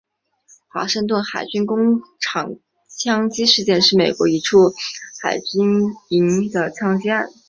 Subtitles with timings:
[0.67, 2.55] 华盛顿海军工厂
[2.89, 4.73] 枪击事件是美国一处
[5.21, 7.27] 海军营区的枪击案。